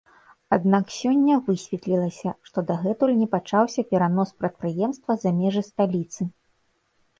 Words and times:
Аднак 0.55 0.85
сёння 0.99 1.35
высветлілася, 1.49 2.29
што 2.49 2.57
дагэтуль 2.71 3.15
не 3.21 3.29
пачаўся 3.35 3.81
перанос 3.93 4.29
прадпрыемства 4.41 5.11
за 5.27 5.37
межы 5.39 5.63
сталіцы. 5.71 6.31